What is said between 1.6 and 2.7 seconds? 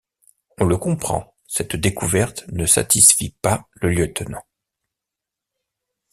découverte ne